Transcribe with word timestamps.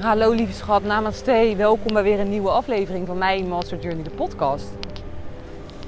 Hallo 0.00 0.30
lieve 0.30 0.52
schat, 0.52 0.82
namaste. 0.82 1.54
Welkom 1.56 1.92
bij 1.92 2.02
weer 2.02 2.20
een 2.20 2.28
nieuwe 2.28 2.50
aflevering 2.50 3.06
van 3.06 3.18
mijn 3.18 3.48
Master 3.48 3.78
Journey, 3.78 4.02
de 4.04 4.10
podcast. 4.10 4.68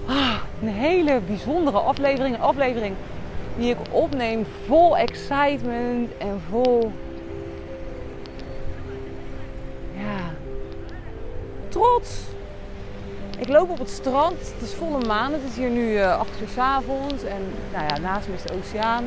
Ah, 0.07 0.35
een 0.63 0.69
hele 0.69 1.21
bijzondere 1.27 1.79
aflevering. 1.79 2.35
Een 2.35 2.41
aflevering 2.41 2.95
die 3.57 3.71
ik 3.71 3.77
opneem 3.91 4.47
vol 4.67 4.97
excitement 4.97 6.11
en 6.19 6.41
vol... 6.51 6.93
Ja... 9.97 10.35
Trots. 11.69 12.21
Ik 13.39 13.49
loop 13.49 13.71
op 13.71 13.79
het 13.79 13.91
strand. 13.91 14.39
Het 14.39 14.63
is 14.63 14.75
volle 14.75 15.07
maan. 15.07 15.33
Het 15.33 15.43
is 15.51 15.57
hier 15.57 15.71
nu 15.71 15.93
uh, 15.93 16.19
acht 16.19 16.41
uur 16.41 16.49
s 16.49 16.59
avonds. 16.59 17.25
En 17.25 17.43
nou 17.73 17.85
ja, 17.85 17.99
naast 17.99 18.29
me 18.29 18.35
is 18.35 18.43
de 18.43 18.55
oceaan. 18.55 19.05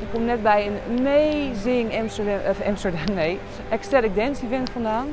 Ik 0.00 0.06
kom 0.12 0.24
net 0.24 0.42
bij 0.42 0.66
een 0.66 0.98
amazing 0.98 2.00
Amsterdam, 2.00 2.38
of 2.50 2.66
Amsterdam 2.66 3.14
nee, 3.14 3.38
Ecstatic 3.68 4.14
Dance 4.14 4.44
event 4.44 4.70
vandaan. 4.70 5.08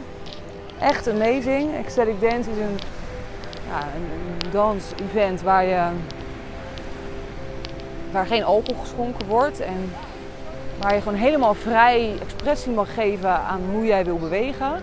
Echt 0.80 1.10
amazing. 1.10 1.76
Ecstatic 1.76 2.22
Dance 2.22 2.50
is 2.52 2.58
een, 2.58 2.80
ja, 3.70 3.80
een, 3.80 4.52
dans-event 4.52 5.42
waar, 5.42 5.66
je, 5.66 5.82
waar 8.12 8.26
geen 8.26 8.44
alcohol 8.44 8.82
geschonken 8.82 9.28
wordt. 9.28 9.60
En 9.60 9.94
waar 10.82 10.96
je 10.96 11.02
gewoon 11.02 11.18
helemaal 11.18 11.54
vrij 11.54 12.14
expressie 12.22 12.72
mag 12.72 12.94
geven 12.94 13.30
aan 13.30 13.62
hoe 13.72 13.86
jij 13.86 14.06
wil 14.06 14.18
bewegen. 14.18 14.82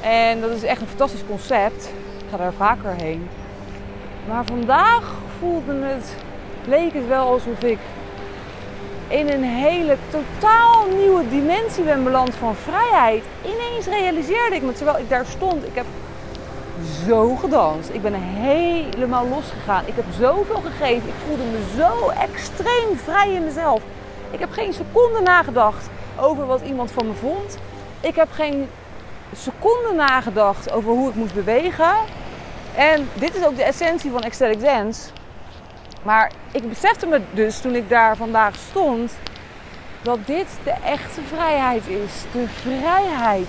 En 0.00 0.40
dat 0.40 0.50
is 0.50 0.62
echt 0.62 0.80
een 0.80 0.86
fantastisch 0.86 1.26
concept. 1.28 1.92
Ik 2.18 2.24
ga 2.30 2.36
daar 2.36 2.52
vaker 2.52 2.94
heen. 2.96 3.28
Maar 4.28 4.44
vandaag 4.44 5.14
voelde 5.38 5.74
het, 5.74 6.14
leek 6.66 6.92
het 6.92 7.06
wel 7.06 7.26
alsof 7.26 7.62
ik 7.62 7.78
in 9.08 9.28
een 9.28 9.44
hele 9.44 9.96
totaal 10.10 10.86
nieuwe 10.96 11.28
dimensie 11.28 11.84
ben 11.84 12.04
beland 12.04 12.34
van 12.34 12.54
vrijheid. 12.54 13.24
Ineens 13.42 13.86
realiseerde 13.86 14.56
ik 14.56 14.62
me 14.62 14.72
terwijl 14.72 14.98
ik 14.98 15.08
daar 15.08 15.26
stond. 15.26 15.66
Ik 15.66 15.74
heb 15.74 15.86
zo 17.06 17.34
gedanst. 17.36 17.88
Ik 17.88 18.02
ben 18.02 18.14
helemaal 18.14 19.28
losgegaan. 19.28 19.82
Ik 19.86 19.94
heb 19.94 20.04
zoveel 20.18 20.60
gegeven. 20.60 21.08
Ik 21.08 21.14
voelde 21.26 21.42
me 21.42 21.58
zo 21.76 22.08
extreem 22.08 22.98
vrij 23.04 23.32
in 23.32 23.44
mezelf. 23.44 23.82
Ik 24.30 24.38
heb 24.38 24.52
geen 24.52 24.72
seconde 24.72 25.20
nagedacht 25.20 25.88
over 26.20 26.46
wat 26.46 26.60
iemand 26.60 26.90
van 26.90 27.06
me 27.06 27.14
vond. 27.14 27.58
Ik 28.00 28.14
heb 28.14 28.28
geen 28.32 28.68
seconde 29.36 29.92
nagedacht 29.96 30.72
over 30.72 30.90
hoe 30.90 31.08
ik 31.08 31.14
moest 31.14 31.34
bewegen. 31.34 31.94
En 32.76 33.08
dit 33.14 33.36
is 33.36 33.44
ook 33.44 33.56
de 33.56 33.62
essentie 33.62 34.10
van 34.10 34.20
ecstatic 34.20 34.60
dance. 34.60 35.00
Maar 36.02 36.30
ik 36.52 36.68
besefte 36.68 37.06
me 37.06 37.20
dus 37.32 37.60
toen 37.60 37.74
ik 37.74 37.88
daar 37.88 38.16
vandaag 38.16 38.54
stond 38.54 39.12
dat 40.02 40.18
dit 40.26 40.46
de 40.64 40.74
echte 40.84 41.20
vrijheid 41.22 41.86
is. 41.86 42.12
De 42.32 42.48
vrijheid 42.48 43.46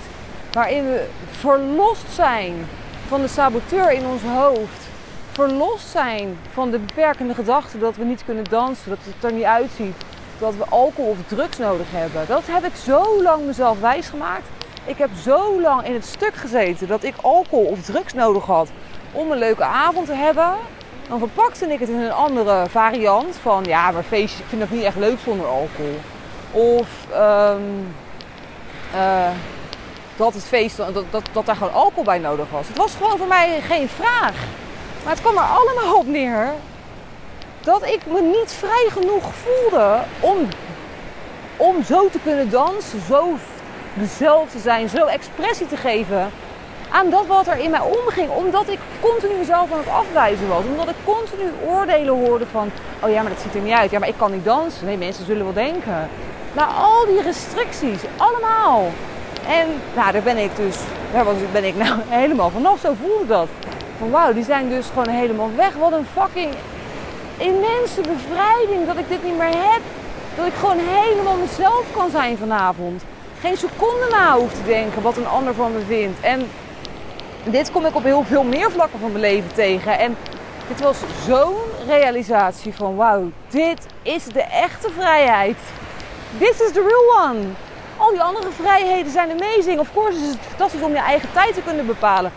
waarin 0.52 0.84
we 0.84 1.06
verlost 1.30 2.12
zijn 2.12 2.66
van 3.08 3.20
de 3.20 3.28
saboteur 3.28 3.92
in 3.92 4.06
ons 4.06 4.22
hoofd. 4.22 4.88
Verlost 5.32 5.88
zijn 5.88 6.38
van 6.52 6.70
de 6.70 6.78
beperkende 6.78 7.34
gedachte 7.34 7.78
dat 7.78 7.96
we 7.96 8.04
niet 8.04 8.24
kunnen 8.24 8.44
dansen, 8.44 8.90
dat 8.90 8.98
het 9.02 9.24
er 9.24 9.32
niet 9.32 9.44
uitziet, 9.44 9.94
dat 10.38 10.54
we 10.54 10.64
alcohol 10.64 11.10
of 11.10 11.18
drugs 11.26 11.58
nodig 11.58 11.86
hebben. 11.90 12.26
Dat 12.26 12.42
heb 12.46 12.64
ik 12.64 12.74
zo 12.74 13.22
lang 13.22 13.46
mezelf 13.46 13.80
wijsgemaakt. 13.80 14.48
Ik 14.84 14.98
heb 14.98 15.10
zo 15.22 15.60
lang 15.60 15.84
in 15.84 15.94
het 15.94 16.04
stuk 16.04 16.34
gezeten 16.34 16.88
dat 16.88 17.02
ik 17.02 17.14
alcohol 17.20 17.64
of 17.64 17.82
drugs 17.82 18.12
nodig 18.12 18.44
had 18.44 18.70
om 19.12 19.30
een 19.30 19.38
leuke 19.38 19.64
avond 19.64 20.06
te 20.06 20.14
hebben. 20.14 20.54
Dan 21.10 21.18
verpakte 21.18 21.72
ik 21.72 21.80
het 21.80 21.88
in 21.88 22.00
een 22.00 22.12
andere 22.12 22.64
variant 22.68 23.36
van 23.42 23.64
ja, 23.64 23.90
maar 23.90 24.02
feestjes, 24.02 24.40
ik 24.40 24.46
vind 24.48 24.62
het 24.62 24.70
niet 24.70 24.82
echt 24.82 24.96
leuk 24.96 25.18
zonder 25.24 25.46
alcohol. 25.46 26.00
Of 26.50 26.88
um, 27.14 27.94
uh, 28.94 29.28
dat 30.16 30.34
het 30.34 30.44
feest, 30.44 30.76
dat, 30.76 31.04
dat, 31.10 31.22
dat 31.32 31.46
daar 31.46 31.56
gewoon 31.56 31.72
alcohol 31.72 32.04
bij 32.04 32.18
nodig 32.18 32.50
was. 32.50 32.68
Het 32.68 32.76
was 32.76 32.94
gewoon 32.94 33.18
voor 33.18 33.26
mij 33.26 33.60
geen 33.60 33.88
vraag. 33.88 34.34
Maar 35.04 35.12
het 35.12 35.20
kwam 35.20 35.36
er 35.36 35.42
allemaal 35.42 35.98
op 35.98 36.06
neer 36.06 36.52
dat 37.60 37.84
ik 37.84 38.00
me 38.06 38.20
niet 38.20 38.52
vrij 38.52 38.86
genoeg 38.90 39.24
voelde 39.34 39.98
om, 40.20 40.48
om 41.56 41.84
zo 41.84 42.08
te 42.10 42.18
kunnen 42.22 42.50
dansen, 42.50 43.00
zo 43.08 43.36
mezelf 43.94 44.50
te 44.50 44.58
zijn, 44.58 44.88
zo 44.88 45.04
expressie 45.04 45.66
te 45.66 45.76
geven 45.76 46.30
aan 46.90 47.10
dat 47.10 47.26
wat 47.26 47.46
er 47.46 47.58
in 47.58 47.70
mij 47.70 47.80
omging. 47.80 48.30
Omdat 48.30 48.68
ik 48.68 48.78
continu 49.00 49.34
mezelf 49.38 49.72
aan 49.72 49.78
het 49.78 49.88
afwijzen 49.88 50.48
was. 50.48 50.64
Omdat 50.64 50.88
ik 50.88 50.94
continu 51.04 51.50
oordelen 51.66 52.14
hoorde 52.14 52.46
van... 52.50 52.70
Oh 53.02 53.10
ja, 53.10 53.22
maar 53.22 53.30
dat 53.30 53.40
ziet 53.40 53.54
er 53.54 53.60
niet 53.60 53.74
uit. 53.74 53.90
Ja, 53.90 53.98
maar 53.98 54.08
ik 54.08 54.18
kan 54.18 54.32
niet 54.32 54.44
dansen. 54.44 54.86
Nee, 54.86 54.96
mensen 54.96 55.24
zullen 55.24 55.44
wel 55.44 55.52
denken. 55.52 56.08
Nou, 56.52 56.70
al 56.74 57.06
die 57.06 57.22
restricties. 57.22 58.00
Allemaal. 58.16 58.90
En 59.46 59.66
nou, 59.94 60.12
daar 60.12 60.22
ben 60.22 60.36
ik 60.36 60.56
dus... 60.56 60.76
Daar 61.12 61.24
was, 61.24 61.34
ben 61.52 61.64
ik 61.64 61.76
nou 61.76 62.00
helemaal 62.22 62.50
vanaf. 62.50 62.80
Zo 62.80 62.94
voelde 63.02 63.26
dat. 63.26 63.48
Van 63.98 64.10
wauw, 64.10 64.32
die 64.32 64.44
zijn 64.44 64.68
dus 64.68 64.86
gewoon 64.86 65.08
helemaal 65.08 65.50
weg. 65.56 65.74
Wat 65.74 65.92
een 65.92 66.06
fucking 66.12 66.54
immense 67.36 68.00
bevrijding 68.00 68.86
dat 68.86 68.96
ik 68.96 69.08
dit 69.08 69.24
niet 69.24 69.38
meer 69.38 69.70
heb. 69.70 69.80
Dat 70.36 70.46
ik 70.46 70.54
gewoon 70.54 70.78
helemaal 70.78 71.36
mezelf 71.36 71.84
kan 71.96 72.10
zijn 72.10 72.36
vanavond. 72.36 73.02
Geen 73.40 73.56
seconde 73.56 74.06
na 74.10 74.36
hoef 74.36 74.52
te 74.52 74.64
denken 74.64 75.02
wat 75.02 75.16
een 75.16 75.26
ander 75.26 75.54
van 75.54 75.72
me 75.72 75.80
vindt. 75.86 76.20
En 76.20 76.50
dit 77.44 77.70
kom 77.70 77.86
ik 77.86 77.94
op 77.94 78.02
heel 78.02 78.24
veel 78.24 78.42
meer 78.42 78.70
vlakken 78.70 79.00
van 79.00 79.10
mijn 79.12 79.24
leven 79.24 79.54
tegen. 79.54 79.98
En 79.98 80.16
dit 80.68 80.80
was 80.80 80.96
zo'n 81.26 81.56
realisatie 81.86 82.74
van 82.74 82.96
wauw, 82.96 83.30
dit 83.48 83.86
is 84.02 84.24
de 84.24 84.42
echte 84.42 84.90
vrijheid. 84.90 85.56
This 86.38 86.60
is 86.60 86.72
the 86.72 86.80
real 86.88 87.28
one. 87.28 87.40
Al 87.96 88.10
die 88.10 88.22
andere 88.22 88.50
vrijheden 88.50 89.12
zijn 89.12 89.30
amazing. 89.30 89.78
Of 89.78 89.92
course 89.92 90.18
is 90.18 90.28
het 90.28 90.38
fantastisch 90.48 90.82
om 90.82 90.92
je 90.92 90.98
eigen 90.98 91.32
tijd 91.32 91.54
te 91.54 91.62
kunnen 91.62 91.86
bepalen. 91.86 92.32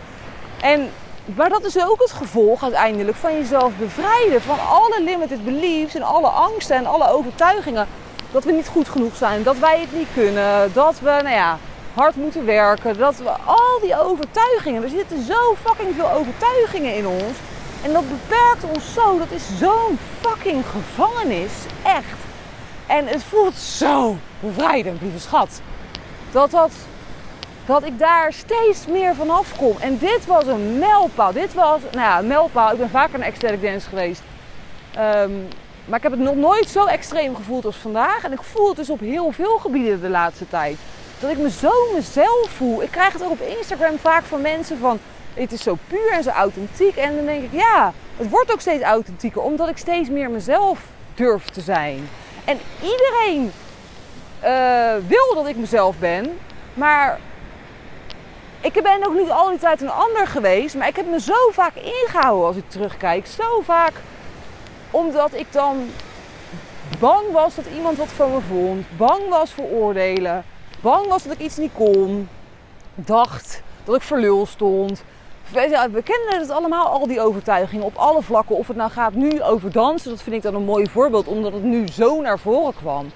En, 0.60 0.90
maar 1.24 1.48
dat 1.48 1.64
is 1.64 1.84
ook 1.84 2.00
het 2.00 2.12
gevolg 2.12 2.62
uiteindelijk 2.62 3.16
van 3.16 3.32
jezelf 3.38 3.72
bevrijden. 3.78 4.42
Van 4.42 4.58
alle 4.68 5.02
limited 5.02 5.44
beliefs 5.44 5.94
en 5.94 6.02
alle 6.02 6.28
angsten 6.28 6.76
en 6.76 6.86
alle 6.86 7.08
overtuigingen. 7.08 7.86
Dat 8.30 8.44
we 8.44 8.52
niet 8.52 8.68
goed 8.68 8.88
genoeg 8.88 9.16
zijn, 9.16 9.42
dat 9.42 9.58
wij 9.58 9.80
het 9.80 9.92
niet 9.92 10.08
kunnen, 10.14 10.72
dat 10.72 11.00
we, 11.00 11.10
nou 11.10 11.34
ja, 11.34 11.58
hard 11.94 12.16
moeten 12.16 12.44
werken. 12.44 12.98
Dat 12.98 13.16
we 13.16 13.30
al 13.30 13.80
die 13.80 14.00
overtuigingen, 14.00 14.82
er 14.82 14.88
zitten 14.88 15.22
zo 15.22 15.56
fucking 15.64 15.94
veel 15.94 16.10
overtuigingen 16.10 16.96
in 16.96 17.06
ons. 17.06 17.36
En 17.82 17.92
dat 17.92 18.04
beperkt 18.08 18.76
ons 18.76 18.92
zo. 18.94 19.18
Dat 19.18 19.30
is 19.30 19.42
zo'n 19.58 19.98
fucking 20.20 20.64
gevangenis. 20.66 21.52
Echt. 21.82 22.18
En 22.86 23.06
het 23.06 23.22
voelt 23.22 23.54
zo 23.54 24.16
bevrijdend, 24.40 25.00
lieve 25.00 25.18
schat. 25.18 25.60
Dat, 26.32 26.50
dat, 26.50 26.72
dat 27.66 27.84
ik 27.84 27.98
daar 27.98 28.32
steeds 28.32 28.86
meer 28.86 29.14
van 29.14 29.30
afkom. 29.30 29.76
En 29.80 29.98
dit 29.98 30.26
was 30.26 30.46
een 30.46 30.78
mijlpaal. 30.78 31.32
Dit 31.32 31.54
was, 31.54 31.80
nou 31.80 31.96
ja, 32.02 32.18
een 32.18 32.26
mijlpaal. 32.26 32.72
Ik 32.72 32.78
ben 32.78 32.90
vaker 32.90 33.18
naar 33.18 33.28
ecstatic 33.28 33.62
dance 33.62 33.88
geweest. 33.88 34.22
Ehm, 34.94 35.30
maar 35.84 35.96
ik 35.96 36.02
heb 36.02 36.12
het 36.12 36.20
nog 36.20 36.36
nooit 36.36 36.68
zo 36.68 36.86
extreem 36.86 37.36
gevoeld 37.36 37.64
als 37.64 37.76
vandaag. 37.76 38.24
En 38.24 38.32
ik 38.32 38.42
voel 38.42 38.68
het 38.68 38.76
dus 38.76 38.90
op 38.90 39.00
heel 39.00 39.32
veel 39.32 39.58
gebieden 39.58 40.00
de 40.00 40.08
laatste 40.08 40.48
tijd. 40.48 40.76
Dat 41.24 41.32
ik 41.32 41.38
me 41.38 41.50
zo 41.50 41.72
mezelf 41.94 42.50
voel. 42.56 42.82
Ik 42.82 42.90
krijg 42.90 43.12
het 43.12 43.22
ook 43.22 43.30
op 43.30 43.40
Instagram 43.40 43.98
vaak 43.98 44.24
van 44.24 44.40
mensen 44.40 44.78
van... 44.78 44.98
Het 45.34 45.52
is 45.52 45.62
zo 45.62 45.76
puur 45.88 46.12
en 46.12 46.22
zo 46.22 46.30
authentiek. 46.30 46.96
En 46.96 47.16
dan 47.16 47.26
denk 47.26 47.42
ik, 47.42 47.52
ja, 47.52 47.92
het 48.16 48.28
wordt 48.28 48.52
ook 48.52 48.60
steeds 48.60 48.82
authentieker. 48.82 49.42
Omdat 49.42 49.68
ik 49.68 49.76
steeds 49.76 50.08
meer 50.08 50.30
mezelf 50.30 50.80
durf 51.14 51.44
te 51.44 51.60
zijn. 51.60 52.08
En 52.44 52.58
iedereen 52.82 53.52
uh, 54.44 54.92
wil 55.06 55.34
dat 55.34 55.46
ik 55.46 55.56
mezelf 55.56 55.98
ben. 55.98 56.38
Maar 56.74 57.18
ik 58.60 58.82
ben 58.82 59.06
ook 59.06 59.14
niet 59.14 59.30
al 59.30 59.48
die 59.48 59.58
tijd 59.58 59.80
een 59.80 59.90
ander 59.90 60.26
geweest. 60.26 60.74
Maar 60.74 60.88
ik 60.88 60.96
heb 60.96 61.10
me 61.10 61.20
zo 61.20 61.50
vaak 61.50 61.74
ingehouden 61.74 62.46
als 62.46 62.56
ik 62.56 62.70
terugkijk. 62.70 63.26
Zo 63.26 63.60
vaak 63.60 63.92
omdat 64.90 65.34
ik 65.34 65.46
dan 65.50 65.90
bang 66.98 67.30
was 67.32 67.54
dat 67.54 67.66
iemand 67.74 67.98
wat 67.98 68.08
van 68.08 68.32
me 68.32 68.40
vond. 68.48 68.86
Bang 68.96 69.28
was 69.28 69.52
voor 69.52 69.68
oordelen 69.68 70.44
bang 70.84 71.06
was 71.06 71.22
dat 71.22 71.32
ik 71.32 71.38
iets 71.38 71.56
niet 71.56 71.72
kon. 71.72 72.28
Dacht 72.94 73.62
dat 73.84 73.94
ik 73.94 74.02
verlul 74.02 74.46
stond. 74.46 75.02
We 75.52 76.02
kennen 76.04 76.40
het 76.40 76.50
allemaal, 76.50 76.86
al 76.86 77.06
die 77.06 77.20
overtuigingen 77.20 77.84
op 77.84 77.96
alle 77.96 78.22
vlakken. 78.22 78.56
Of 78.56 78.66
het 78.68 78.76
nou 78.76 78.90
gaat 78.90 79.14
nu 79.14 79.42
over 79.42 79.72
dansen, 79.72 80.10
dat 80.10 80.22
vind 80.22 80.36
ik 80.36 80.42
dan 80.42 80.54
een 80.54 80.64
mooi 80.64 80.86
voorbeeld, 80.90 81.26
omdat 81.26 81.52
het 81.52 81.62
nu 81.62 81.88
zo 81.88 82.20
naar 82.20 82.38
voren 82.38 82.74
kwam. 82.74 83.10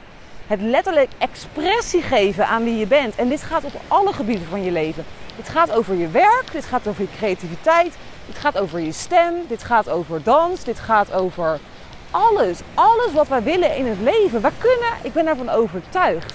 Het 0.46 0.60
letterlijk 0.60 1.10
expressie 1.19 2.02
geven 2.02 2.46
aan 2.46 2.64
wie 2.64 2.76
je 2.76 2.87
bent. 2.87 3.16
En 3.16 3.28
dit 3.28 3.43
gaat 3.43 3.64
op 3.64 3.72
alle 3.88 4.12
gebieden 4.12 4.46
van 4.46 4.64
je 4.64 4.70
leven. 4.70 5.04
Dit 5.37 5.48
gaat 5.48 5.72
over 5.72 5.94
je 5.94 6.08
werk, 6.08 6.52
dit 6.52 6.64
gaat 6.64 6.88
over 6.88 7.02
je 7.02 7.16
creativiteit, 7.16 7.96
dit 8.26 8.38
gaat 8.38 8.58
over 8.58 8.81
je 8.81 8.93
stem, 8.93 9.34
dit 9.48 9.64
gaat 9.64 9.88
over 9.88 10.22
dans, 10.22 10.64
dit 10.64 10.78
gaat 10.78 11.12
over 11.12 11.58
alles. 12.10 12.58
Alles 12.75 13.12
wat 13.12 13.28
wij 13.28 13.43
willen 13.43 13.76
in 13.76 13.87
het 13.87 14.00
leven. 14.00 14.40
Wij 14.40 14.52
kunnen, 14.58 14.93
ik 15.02 15.12
ben 15.12 15.26
ervan 15.26 15.48
overtuigd, 15.48 16.34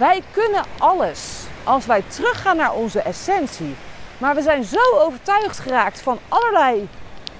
wij 0.00 0.22
kunnen 0.30 0.64
alles 0.78 1.42
als 1.64 1.86
wij 1.86 2.02
teruggaan 2.08 2.56
naar 2.56 2.74
onze 2.74 3.00
essentie. 3.00 3.74
Maar 4.18 4.34
we 4.34 4.42
zijn 4.42 4.64
zo 4.64 4.98
overtuigd 4.98 5.58
geraakt 5.58 6.00
van 6.00 6.18
allerlei 6.28 6.88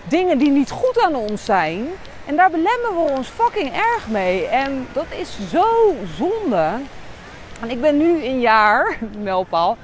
dingen 0.04 0.38
die 0.38 0.50
niet 0.50 0.70
goed 0.70 1.02
aan 1.02 1.14
ons 1.14 1.44
zijn. 1.44 1.88
En 2.26 2.36
daar 2.36 2.50
belemmeren 2.50 3.04
we 3.04 3.12
ons 3.16 3.28
fucking 3.28 3.72
erg 3.72 4.08
mee. 4.08 4.46
En 4.46 4.88
dat 4.92 5.04
is 5.18 5.38
zo 5.50 5.94
zonde. 6.16 6.70
En 7.60 7.70
ik 7.70 7.80
ben 7.80 7.96
nu 7.96 8.24
een 8.24 8.40
jaar, 8.40 8.98
mijlpaal, 9.22 9.76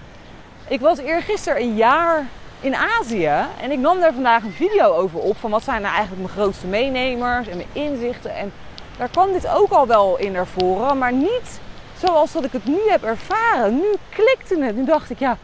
Ik 0.68 0.80
was 0.80 0.98
eergisteren 0.98 1.62
een 1.62 1.74
jaar 1.74 2.26
in 2.60 2.74
Azië 2.74 3.46
en 3.60 3.70
ik 3.70 3.78
nam 3.78 4.00
daar 4.00 4.12
vandaag 4.12 4.42
een 4.42 4.52
video 4.52 4.92
over 4.92 5.18
op 5.18 5.36
van 5.36 5.50
wat 5.50 5.62
zijn 5.62 5.82
nou 5.82 5.94
eigenlijk 5.94 6.22
mijn 6.22 6.38
grootste 6.38 6.66
meenemers 6.66 7.48
en 7.48 7.56
mijn 7.56 7.68
inzichten. 7.72 8.34
En 8.34 8.52
daar 8.98 9.08
kwam 9.08 9.32
dit 9.32 9.48
ook 9.48 9.70
al 9.70 9.86
wel 9.86 10.16
in 10.18 10.32
naar 10.32 10.46
voren, 10.46 10.98
maar 10.98 11.12
niet 11.12 11.60
zoals 11.98 12.32
dat 12.32 12.44
ik 12.44 12.52
het 12.52 12.64
nu 12.64 12.78
heb 12.86 13.04
ervaren. 13.04 13.74
Nu 13.74 13.94
klikte 14.08 14.64
het. 14.64 14.76
Nu 14.76 14.84
dacht 14.84 15.10
ik, 15.10 15.18
ja, 15.18 15.38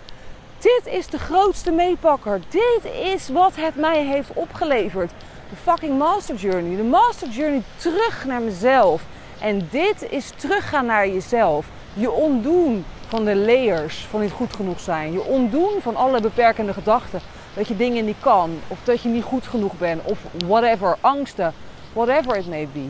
dit 0.58 0.82
is 0.84 1.06
de 1.06 1.19
grootste 1.19 1.70
meepakker. 1.70 2.40
Dit 2.49 2.81
is 3.04 3.28
wat 3.28 3.52
het 3.56 3.76
mij 3.76 4.04
heeft 4.04 4.31
opgeleverd. 4.32 5.10
De 5.50 5.56
fucking 5.62 5.99
master 5.99 6.34
journey. 6.34 6.76
De 6.76 6.82
master 6.82 7.28
journey 7.28 7.62
terug 7.76 8.25
naar 8.25 8.40
mezelf. 8.40 9.02
En 9.40 9.69
dit 9.70 10.06
is 10.10 10.31
teruggaan 10.37 10.87
naar 10.87 11.08
jezelf. 11.08 11.66
Je 11.94 12.10
ontdoen 12.10 12.84
van 13.08 13.25
de 13.25 13.37
layers 13.37 14.06
van 14.10 14.20
niet 14.20 14.31
goed 14.31 14.56
genoeg 14.56 14.81
zijn. 14.81 15.12
Je 15.12 15.22
ontdoen 15.22 15.72
van 15.81 15.96
alle 15.96 16.20
beperkende 16.20 16.72
gedachten. 16.72 17.20
Dat 17.55 17.69
je 17.69 17.76
dingen 17.76 18.05
niet 18.05 18.20
kan. 18.20 18.58
Of 18.69 18.78
dat 18.84 19.02
je 19.02 19.08
niet 19.08 19.25
goed 19.25 19.46
genoeg 19.46 19.78
bent. 19.78 20.02
Of 20.05 20.19
whatever. 20.46 20.96
Angsten. 21.00 21.55
Whatever 21.93 22.37
it 22.37 22.48
may 22.48 22.69
be. 22.72 22.87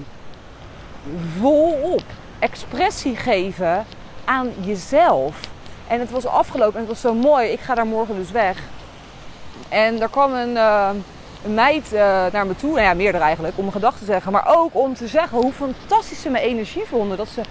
Volop. 1.40 2.04
Expressie 2.42 3.16
geven 3.16 3.86
aan 4.24 4.52
jezelf. 4.60 5.40
En 5.88 6.00
het 6.00 6.10
was 6.10 6.26
afgelopen 6.26 6.74
en 6.74 6.80
het 6.80 6.88
was 6.88 7.00
zo 7.00 7.14
mooi. 7.14 7.48
Ik 7.48 7.60
ga 7.60 7.74
daar 7.74 7.86
morgen 7.86 8.16
dus 8.16 8.30
weg. 8.30 8.58
En 9.68 10.00
er 10.00 10.08
kwam 10.08 10.34
een, 10.34 10.56
een 10.56 11.54
meid 11.54 11.92
uh, 11.92 12.00
naar 12.32 12.46
me 12.46 12.56
toe, 12.56 12.70
nou 12.70 12.82
ja, 12.82 12.94
meerdere 12.94 13.24
eigenlijk, 13.24 13.58
om 13.58 13.66
een 13.66 13.72
gedachte 13.72 13.98
te 13.98 14.04
zeggen. 14.04 14.32
Maar 14.32 14.56
ook 14.56 14.70
om 14.74 14.94
te 14.94 15.06
zeggen 15.06 15.38
hoe 15.38 15.52
fantastisch 15.52 16.20
ze 16.20 16.30
mijn 16.30 16.44
energie 16.44 16.84
vonden. 16.84 17.16
Dat 17.16 17.28
ze 17.28 17.42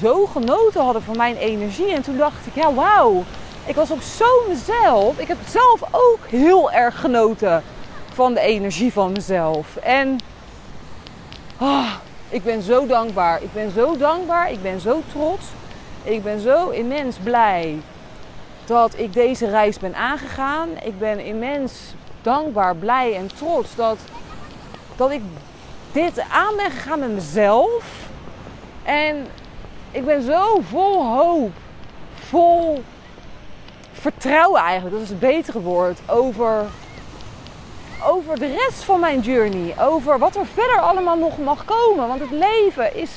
zo 0.00 0.26
genoten 0.26 0.82
hadden 0.82 1.02
van 1.02 1.16
mijn 1.16 1.36
energie. 1.36 1.92
En 1.92 2.02
toen 2.02 2.16
dacht 2.16 2.46
ik, 2.46 2.54
ja 2.54 2.74
wauw, 2.74 3.24
ik 3.64 3.74
was 3.74 3.92
ook 3.92 4.02
zo 4.02 4.44
mezelf. 4.48 5.18
Ik 5.18 5.28
heb 5.28 5.38
zelf 5.48 5.82
ook 5.90 6.26
heel 6.28 6.72
erg 6.72 7.00
genoten 7.00 7.62
van 8.14 8.34
de 8.34 8.40
energie 8.40 8.92
van 8.92 9.12
mezelf. 9.12 9.76
En 9.76 10.18
oh, 11.58 11.89
ik 12.30 12.44
ben 12.44 12.62
zo 12.62 12.86
dankbaar. 12.86 13.42
Ik 13.42 13.52
ben 13.52 13.70
zo 13.70 13.96
dankbaar. 13.96 14.50
Ik 14.50 14.62
ben 14.62 14.80
zo 14.80 15.02
trots. 15.12 15.46
Ik 16.02 16.22
ben 16.22 16.40
zo 16.40 16.68
immens 16.68 17.16
blij 17.16 17.78
dat 18.64 18.98
ik 18.98 19.12
deze 19.12 19.50
reis 19.50 19.78
ben 19.78 19.94
aangegaan. 19.94 20.68
Ik 20.82 20.98
ben 20.98 21.18
immens 21.18 21.94
dankbaar, 22.22 22.76
blij 22.76 23.16
en 23.16 23.26
trots 23.26 23.74
dat, 23.74 23.98
dat 24.96 25.10
ik 25.10 25.22
dit 25.92 26.20
aan 26.20 26.56
ben 26.56 26.70
gegaan 26.70 26.98
met 26.98 27.14
mezelf. 27.14 28.08
En 28.82 29.26
ik 29.90 30.04
ben 30.04 30.22
zo 30.22 30.60
vol 30.68 31.06
hoop, 31.06 31.50
vol 32.14 32.82
vertrouwen 33.92 34.60
eigenlijk, 34.60 34.94
dat 34.94 35.02
is 35.02 35.08
het 35.08 35.20
betere 35.20 35.60
woord, 35.60 35.98
over, 36.06 36.66
over 38.04 38.38
de 38.38 38.46
rest 38.46 38.84
van 38.84 39.00
mijn 39.00 39.20
journey. 39.20 39.74
Over 39.80 40.18
wat 40.18 40.36
er 40.36 40.46
verder 40.46 40.80
allemaal 40.80 41.16
nog 41.16 41.38
mag 41.38 41.64
komen. 41.64 42.08
Want 42.08 42.20
het 42.20 42.30
leven 42.30 42.96
is 42.96 43.10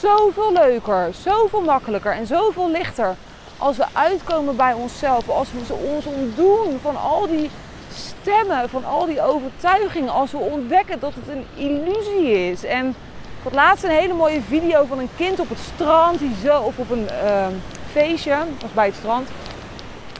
zoveel 0.00 0.52
leuker, 0.52 1.10
zoveel 1.22 1.60
makkelijker 1.60 2.12
en 2.12 2.26
zoveel 2.26 2.70
lichter 2.70 3.16
als 3.58 3.76
we 3.76 3.84
uitkomen 3.92 4.56
bij 4.56 4.72
onszelf. 4.72 5.28
Als 5.28 5.48
we 5.52 5.74
ons 5.74 6.04
ontdoen 6.04 6.78
van 6.82 6.96
al 6.96 7.26
die 7.26 7.50
stemmen, 7.94 8.68
van 8.68 8.84
al 8.84 9.06
die 9.06 9.22
overtuigingen. 9.22 10.12
Als 10.12 10.30
we 10.30 10.38
ontdekken 10.38 11.00
dat 11.00 11.12
het 11.14 11.28
een 11.28 11.46
illusie 11.54 12.50
is. 12.50 12.64
En 12.64 12.88
ik 12.88 13.44
had 13.44 13.52
laatst 13.52 13.84
een 13.84 13.90
hele 13.90 14.14
mooie 14.14 14.40
video 14.48 14.84
van 14.84 14.98
een 14.98 15.10
kind 15.16 15.40
op 15.40 15.48
het 15.48 15.58
strand. 15.74 16.18
Die 16.18 16.34
zo, 16.44 16.60
of 16.60 16.78
op 16.78 16.90
een 16.90 17.08
uh, 17.24 17.46
feestje, 17.92 18.36
was 18.60 18.72
bij 18.72 18.86
het 18.86 18.94
strand. 18.94 19.28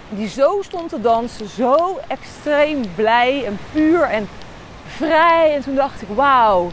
Die 0.08 0.28
zo 0.28 0.62
stond 0.62 0.88
te 0.88 1.00
dansen. 1.00 1.48
Zo 1.48 1.98
extreem 2.08 2.94
blij 2.94 3.44
en 3.44 3.58
puur 3.72 4.02
en 4.02 4.28
vrij. 4.86 5.54
En 5.54 5.62
toen 5.62 5.74
dacht 5.74 6.02
ik, 6.02 6.08
wauw 6.14 6.70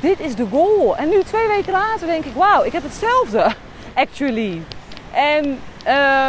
dit 0.00 0.20
is 0.20 0.34
de 0.34 0.46
goal. 0.50 0.96
En 0.96 1.08
nu 1.08 1.22
twee 1.22 1.48
weken 1.48 1.72
later 1.72 2.06
denk 2.06 2.24
ik, 2.24 2.34
wauw, 2.34 2.64
ik 2.64 2.72
heb 2.72 2.82
hetzelfde, 2.82 3.52
actually. 3.94 4.62
En 5.12 5.60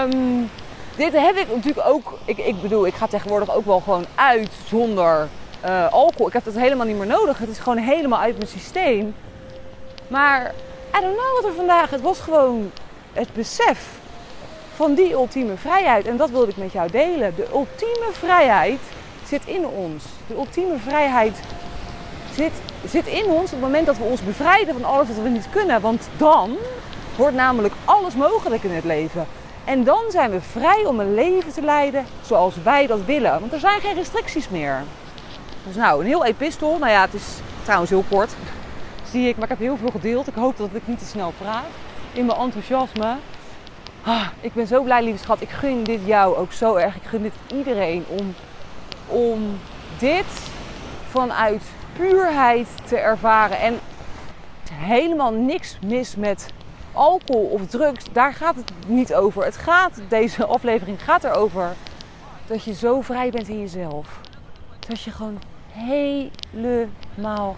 um, 0.05 0.49
dit 0.95 1.13
heb 1.13 1.35
ik 1.35 1.47
natuurlijk 1.55 1.87
ook, 1.87 2.17
ik, 2.25 2.37
ik 2.37 2.61
bedoel, 2.61 2.87
ik 2.87 2.93
ga 2.93 3.07
tegenwoordig 3.07 3.55
ook 3.55 3.65
wel 3.65 3.79
gewoon 3.79 4.05
uit 4.15 4.49
zonder 4.67 5.27
uh, 5.65 5.91
alcohol. 5.91 6.27
Ik 6.27 6.33
heb 6.33 6.43
dat 6.43 6.53
helemaal 6.53 6.85
niet 6.85 6.97
meer 6.97 7.07
nodig. 7.07 7.37
Het 7.37 7.49
is 7.49 7.59
gewoon 7.59 7.77
helemaal 7.77 8.19
uit 8.19 8.37
mijn 8.37 8.49
systeem. 8.49 9.15
Maar, 10.07 10.53
I 10.97 11.01
don't 11.01 11.17
know 11.17 11.41
wat 11.41 11.49
er 11.49 11.55
vandaag, 11.55 11.89
het 11.89 12.01
was 12.01 12.19
gewoon 12.19 12.71
het 13.13 13.33
besef 13.33 13.98
van 14.79 14.93
die 14.93 15.11
ultieme 15.11 15.57
vrijheid. 15.57 16.07
En 16.07 16.17
dat 16.17 16.29
wilde 16.29 16.51
ik 16.51 16.57
met 16.57 16.71
jou 16.71 16.91
delen. 16.91 17.35
De 17.35 17.47
ultieme 17.51 18.09
vrijheid 18.11 18.79
zit 19.25 19.41
in 19.45 19.67
ons. 19.67 20.03
De 20.27 20.35
ultieme 20.35 20.77
vrijheid 20.77 21.39
zit, 22.33 22.51
zit 22.85 23.07
in 23.07 23.25
ons 23.25 23.43
op 23.43 23.51
het 23.51 23.59
moment 23.59 23.85
dat 23.85 23.97
we 23.97 24.03
ons 24.03 24.23
bevrijden 24.23 24.73
van 24.73 24.83
alles 24.83 25.07
wat 25.07 25.23
we 25.23 25.29
niet 25.29 25.49
kunnen. 25.49 25.81
Want 25.81 26.07
dan 26.17 26.57
wordt 27.15 27.35
namelijk 27.35 27.73
alles 27.85 28.15
mogelijk 28.15 28.63
in 28.63 28.71
het 28.71 28.83
leven. 28.83 29.27
En 29.65 29.83
dan 29.83 30.03
zijn 30.09 30.31
we 30.31 30.41
vrij 30.41 30.85
om 30.85 30.99
een 30.99 31.13
leven 31.13 31.53
te 31.53 31.61
leiden 31.61 32.05
zoals 32.25 32.53
wij 32.63 32.87
dat 32.87 33.05
willen. 33.05 33.39
Want 33.39 33.53
er 33.53 33.59
zijn 33.59 33.81
geen 33.81 33.95
restricties 33.95 34.49
meer. 34.49 34.83
Dus 35.67 35.75
nou, 35.75 36.01
een 36.01 36.07
heel 36.07 36.25
epistel. 36.25 36.77
Nou 36.77 36.91
ja, 36.91 37.01
het 37.01 37.13
is 37.13 37.27
trouwens 37.63 37.89
heel 37.89 38.05
kort. 38.09 38.31
Zie 39.11 39.27
ik, 39.27 39.35
maar 39.35 39.43
ik 39.43 39.49
heb 39.49 39.59
heel 39.59 39.77
veel 39.77 39.91
gedeeld. 39.91 40.27
Ik 40.27 40.35
hoop 40.35 40.57
dat 40.57 40.69
ik 40.73 40.87
niet 40.87 40.99
te 40.99 41.05
snel 41.05 41.33
praat. 41.37 41.71
In 42.13 42.25
mijn 42.25 42.39
enthousiasme. 42.39 43.15
Ah, 44.03 44.27
ik 44.41 44.53
ben 44.53 44.67
zo 44.67 44.83
blij, 44.83 45.03
lieve 45.03 45.19
schat. 45.19 45.41
Ik 45.41 45.49
gun 45.49 45.83
dit 45.83 45.99
jou 46.05 46.35
ook 46.35 46.51
zo 46.51 46.75
erg. 46.75 46.95
Ik 46.95 47.03
gun 47.03 47.21
dit 47.21 47.33
iedereen 47.47 48.05
om, 48.07 48.33
om 49.07 49.59
dit 49.97 50.25
vanuit 51.09 51.63
puurheid 51.93 52.67
te 52.85 52.97
ervaren. 52.97 53.59
En 53.59 53.79
helemaal 54.71 55.31
niks 55.31 55.77
mis 55.85 56.15
met 56.15 56.53
alcohol 56.93 57.45
of 57.45 57.67
drugs. 57.67 58.05
Daar 58.11 58.33
gaat 58.33 58.55
het 58.55 58.71
niet 58.87 59.13
over. 59.13 59.43
Het 59.43 59.57
gaat, 59.57 60.01
deze 60.07 60.45
aflevering 60.45 61.03
gaat 61.03 61.23
erover 61.23 61.75
dat 62.47 62.63
je 62.63 62.73
zo 62.73 63.01
vrij 63.01 63.29
bent 63.29 63.47
in 63.47 63.59
jezelf. 63.59 64.19
Dat 64.87 65.01
je 65.01 65.11
gewoon 65.11 65.39
helemaal 65.71 67.55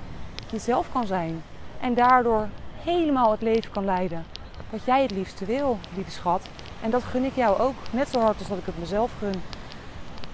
jezelf 0.52 0.92
kan 0.92 1.08
zijn. 1.08 1.44
En 1.80 1.94
daardoor 1.94 2.48
helemaal 2.84 3.32
het 3.32 3.42
leven 3.42 3.72
kan 3.72 3.86
leiden 3.86 4.26
wat 4.71 4.85
jij 4.85 5.01
het 5.01 5.12
liefste 5.12 5.45
wil, 5.45 5.79
lieve 5.95 6.12
schat. 6.12 6.41
En 6.81 6.89
dat 6.91 7.03
gun 7.03 7.23
ik 7.23 7.35
jou 7.35 7.59
ook. 7.59 7.75
Net 7.91 8.09
zo 8.09 8.19
hard 8.19 8.39
als 8.39 8.47
dat 8.47 8.57
ik 8.57 8.65
het 8.65 8.79
mezelf 8.79 9.12
gun. 9.19 9.42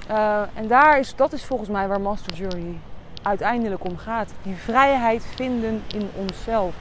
Uh, 0.09 0.41
en 0.53 0.67
daar 0.67 0.99
is, 0.99 1.15
dat 1.15 1.33
is 1.33 1.45
volgens 1.45 1.69
mij 1.69 1.87
waar 1.87 2.01
Master 2.01 2.33
Journey 2.33 2.79
uiteindelijk 3.21 3.83
om 3.83 3.97
gaat. 3.97 4.33
Die 4.41 4.55
vrijheid 4.55 5.25
vinden 5.35 5.83
in 5.93 6.09
onszelf. 6.13 6.75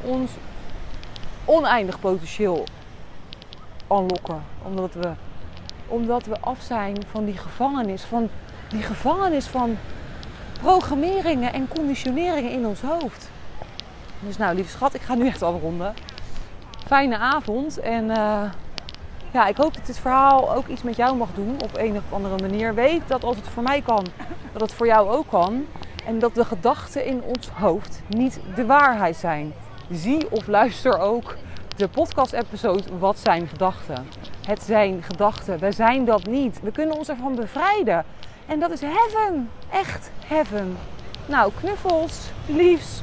Ons 0.00 0.30
oneindig 1.44 2.00
potentieel 2.00 2.64
unlocken. 3.90 4.42
Omdat 4.62 4.94
we, 4.94 5.12
omdat 5.86 6.26
we 6.26 6.40
af 6.40 6.60
zijn 6.60 6.96
van 7.10 7.24
die 7.24 7.38
gevangenis. 7.38 8.02
Van 8.02 8.28
die 8.68 8.82
gevangenis 8.82 9.46
van 9.46 9.76
programmeringen 10.60 11.52
en 11.52 11.68
conditioneringen 11.68 12.50
in 12.50 12.66
ons 12.66 12.80
hoofd. 12.80 13.30
Dus 14.20 14.36
nou, 14.36 14.54
lieve 14.54 14.70
schat, 14.70 14.94
ik 14.94 15.00
ga 15.00 15.14
nu 15.14 15.26
echt 15.26 15.42
afronden. 15.42 15.94
Fijne 16.86 17.18
avond 17.18 17.78
en 17.78 18.04
uh, 18.04 18.42
ja, 19.32 19.46
ik 19.46 19.56
hoop 19.56 19.74
dat 19.74 19.86
dit 19.86 19.98
verhaal 19.98 20.54
ook 20.54 20.66
iets 20.66 20.82
met 20.82 20.96
jou 20.96 21.16
mag 21.16 21.28
doen 21.34 21.56
op 21.62 21.76
een 21.76 21.96
of 21.96 22.12
andere 22.12 22.38
manier. 22.48 22.74
Weet 22.74 23.02
dat 23.06 23.24
als 23.24 23.36
het 23.36 23.48
voor 23.48 23.62
mij 23.62 23.80
kan, 23.80 24.06
dat 24.52 24.60
het 24.60 24.72
voor 24.72 24.86
jou 24.86 25.10
ook 25.10 25.28
kan. 25.28 25.66
En 26.06 26.18
dat 26.18 26.34
de 26.34 26.44
gedachten 26.44 27.04
in 27.04 27.22
ons 27.22 27.48
hoofd 27.48 28.02
niet 28.08 28.40
de 28.54 28.66
waarheid 28.66 29.16
zijn. 29.16 29.52
Zie 29.90 30.30
of 30.30 30.46
luister 30.46 30.98
ook 30.98 31.36
de 31.76 31.88
podcast-episode 31.88 32.98
Wat 32.98 33.18
zijn 33.18 33.48
gedachten? 33.48 34.06
Het 34.46 34.62
zijn 34.62 35.02
gedachten. 35.02 35.58
Wij 35.58 35.72
zijn 35.72 36.04
dat 36.04 36.26
niet. 36.26 36.60
We 36.62 36.70
kunnen 36.70 36.96
ons 36.96 37.08
ervan 37.08 37.34
bevrijden. 37.34 38.04
En 38.46 38.60
dat 38.60 38.70
is 38.70 38.80
heaven. 38.80 39.50
Echt 39.70 40.10
heaven. 40.26 40.76
Nou, 41.26 41.52
knuffels, 41.60 42.30
liefs. 42.46 43.02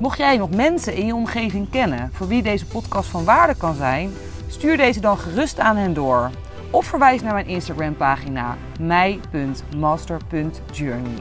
Mocht 0.00 0.18
jij 0.18 0.36
nog 0.36 0.50
mensen 0.50 0.94
in 0.94 1.06
je 1.06 1.14
omgeving 1.14 1.70
kennen 1.70 2.10
voor 2.12 2.28
wie 2.28 2.42
deze 2.42 2.66
podcast 2.66 3.08
van 3.08 3.24
waarde 3.24 3.54
kan 3.54 3.74
zijn, 3.74 4.12
Stuur 4.50 4.76
deze 4.76 5.00
dan 5.00 5.18
gerust 5.18 5.58
aan 5.58 5.76
hen 5.76 5.94
door. 5.94 6.30
Of 6.70 6.86
verwijs 6.86 7.22
naar 7.22 7.34
mijn 7.34 7.46
Instagram 7.46 7.96
pagina 7.96 8.56
mij.master.journey. 8.80 11.18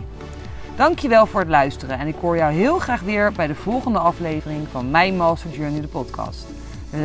Dankjewel 0.76 1.26
voor 1.26 1.40
het 1.40 1.50
luisteren 1.50 2.00
en 2.00 2.08
ik 2.08 2.16
hoor 2.22 2.38
jou 2.38 2.54
heel 2.54 2.80
graag 2.80 3.02
weer 3.02 3.32
bij 3.32 3.48
de 3.48 3.56
volgende 3.56 4.00
aflevering 4.00 4.68
van 4.72 4.92
My 4.92 5.12
Master 5.12 5.50
Journey 5.50 5.82
de 5.82 5.88
podcast. 5.88 6.46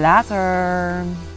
Later! 0.00 1.33